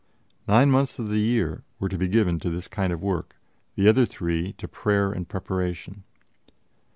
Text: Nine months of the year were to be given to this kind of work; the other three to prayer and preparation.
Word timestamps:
Nine 0.47 0.71
months 0.71 0.97
of 0.97 1.09
the 1.09 1.19
year 1.19 1.63
were 1.79 1.87
to 1.87 1.95
be 1.99 2.07
given 2.07 2.39
to 2.39 2.49
this 2.49 2.67
kind 2.67 2.91
of 2.91 3.03
work; 3.03 3.35
the 3.75 3.87
other 3.87 4.03
three 4.03 4.53
to 4.53 4.67
prayer 4.67 5.11
and 5.11 5.29
preparation. 5.29 6.03